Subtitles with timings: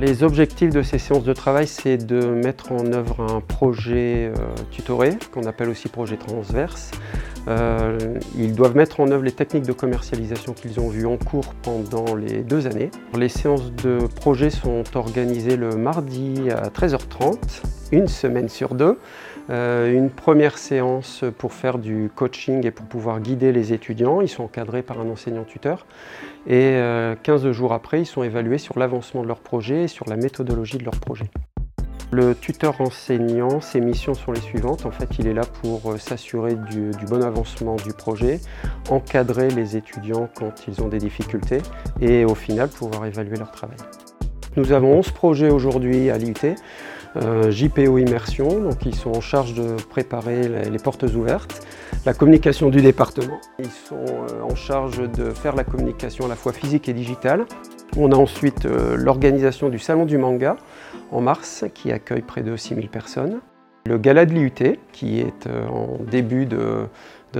[0.00, 4.54] Les objectifs de ces séances de travail, c'est de mettre en œuvre un projet euh,
[4.70, 6.92] tutoré, qu'on appelle aussi projet transverse.
[7.46, 11.54] Euh, ils doivent mettre en œuvre les techniques de commercialisation qu'ils ont vues en cours
[11.62, 12.90] pendant les deux années.
[13.16, 17.36] Les séances de projet sont organisées le mardi à 13h30,
[17.92, 18.98] une semaine sur deux.
[19.50, 24.20] Euh, une première séance pour faire du coaching et pour pouvoir guider les étudiants.
[24.20, 25.86] Ils sont encadrés par un enseignant-tuteur.
[26.46, 26.78] Et
[27.22, 30.16] 15 euh, jours après, ils sont évalués sur l'avancement de leur projet et sur la
[30.16, 31.30] méthodologie de leur projet.
[32.10, 34.86] Le tuteur enseignant, ses missions sont les suivantes.
[34.86, 38.40] En fait, il est là pour euh, s'assurer du, bon avancement du projet,
[38.88, 41.60] encadrer les étudiants quand ils ont des difficultés
[42.00, 43.76] et au final pouvoir évaluer leur travail.
[44.56, 46.34] Nous avons 11 projets aujourd'hui à l'IUT.
[47.16, 51.66] Euh, JPO Immersion, donc ils sont en charge de préparer les, portes ouvertes,
[52.06, 53.40] la communication du département.
[53.58, 57.46] Ils sont euh, en charge de faire la communication à la fois physique et digitale.
[57.96, 60.56] On a ensuite euh, l'organisation du Salon du Manga
[61.10, 63.40] en mars qui accueille près de 6000 personnes.
[63.86, 66.88] Le Gala de l'IUT qui est en début de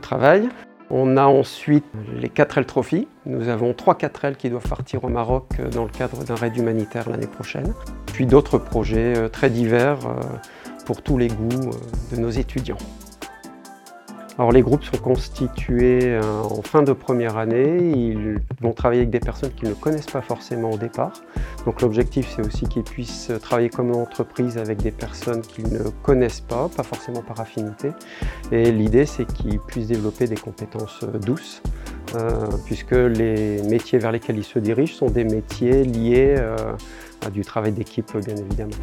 [0.00, 0.48] travail.
[0.88, 3.08] On a ensuite les 4L Trophy.
[3.24, 6.56] Nous avons trois 4L qui doivent partir au Maroc euh, dans le cadre d'un raid
[6.56, 7.74] humanitaire l'année prochaine.
[8.12, 10.20] Puis d'autres projets euh, très divers euh,
[10.84, 11.70] pour tous les goûts
[12.12, 12.78] de nos étudiants.
[14.38, 19.10] Alors les groupes sont constitués euh, en fin de première année, ils vont travailler avec
[19.10, 21.12] des personnes qu'ils ne connaissent pas forcément au départ.
[21.64, 26.42] Donc l'objectif c'est aussi qu'ils puissent travailler comme entreprise avec des personnes qu'ils ne connaissent
[26.42, 27.92] pas, pas forcément par affinité.
[28.52, 31.62] Et l'idée c'est qu'ils puissent développer des compétences euh, douces,
[32.14, 36.36] euh, puisque les métiers vers lesquels ils se dirigent sont des métiers liés
[37.24, 38.76] à du travail d'équipe bien évidemment.